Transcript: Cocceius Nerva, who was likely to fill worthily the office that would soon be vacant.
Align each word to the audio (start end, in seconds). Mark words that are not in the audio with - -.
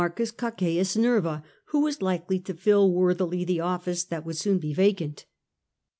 Cocceius 0.35 0.97
Nerva, 0.97 1.43
who 1.65 1.81
was 1.81 2.01
likely 2.01 2.39
to 2.39 2.55
fill 2.55 2.91
worthily 2.91 3.45
the 3.45 3.59
office 3.59 4.03
that 4.05 4.25
would 4.25 4.35
soon 4.37 4.57
be 4.57 4.73
vacant. 4.73 5.27